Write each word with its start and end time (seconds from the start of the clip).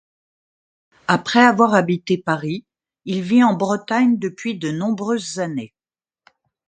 Après 1.07 1.41
avoir 1.43 1.75
habité 1.75 2.17
Paris, 2.17 2.65
il 3.05 3.21
vit 3.21 3.43
en 3.43 3.53
Bretagne 3.53 4.17
depuis 4.17 4.57
de 4.57 4.71
nombreuses 4.71 5.37
années. 5.37 5.75